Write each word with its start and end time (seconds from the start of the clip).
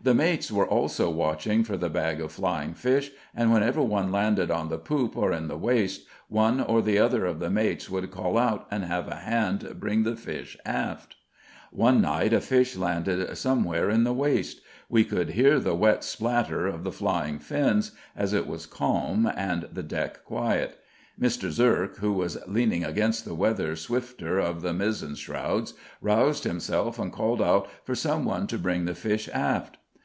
The 0.00 0.14
mates 0.14 0.52
were 0.52 0.64
also 0.66 1.10
watching 1.10 1.64
for 1.64 1.76
the 1.76 1.90
bag 1.90 2.20
of 2.20 2.30
flying 2.30 2.72
fish 2.72 3.10
and 3.34 3.52
whenever 3.52 3.82
one 3.82 4.12
landed 4.12 4.48
on 4.48 4.68
the 4.68 4.78
poop 4.78 5.16
or 5.16 5.32
in 5.32 5.48
the 5.48 5.58
waist, 5.58 6.06
one 6.28 6.60
or 6.60 6.80
the 6.80 7.00
other 7.00 7.26
of 7.26 7.40
the 7.40 7.50
mates 7.50 7.90
would 7.90 8.12
call 8.12 8.38
out 8.38 8.68
and 8.70 8.84
have 8.84 9.08
a 9.08 9.16
hand 9.16 9.74
bring 9.80 10.04
the 10.04 10.14
fish 10.14 10.56
aft. 10.64 11.16
One 11.72 12.00
night 12.00 12.32
a 12.32 12.40
fish 12.40 12.76
landed 12.76 13.36
somewhere 13.36 13.90
in 13.90 14.04
the 14.04 14.12
waist. 14.12 14.60
We 14.88 15.02
could 15.02 15.30
hear 15.30 15.58
the 15.58 15.74
wet 15.74 16.04
splatter 16.04 16.68
of 16.68 16.84
the 16.84 16.92
flying 16.92 17.40
fins, 17.40 17.90
as 18.14 18.32
it 18.32 18.46
was 18.46 18.66
calm 18.66 19.28
and 19.34 19.62
the 19.72 19.82
deck 19.82 20.24
quiet. 20.24 20.78
Mr. 21.20 21.50
Zerk, 21.50 21.96
who 21.96 22.12
was 22.12 22.38
leaning 22.46 22.84
against 22.84 23.24
the 23.24 23.34
weather 23.34 23.74
swifter 23.74 24.38
of 24.38 24.62
the 24.62 24.72
mizzen 24.72 25.16
shrouds, 25.16 25.74
roused 26.00 26.44
himself 26.44 27.00
and 27.00 27.10
called 27.12 27.42
out 27.42 27.68
for 27.82 27.96
someone 27.96 28.46
to 28.46 28.58
bring 28.58 28.84
the 28.84 28.94
fish 28.94 29.28
aft. 29.34 29.76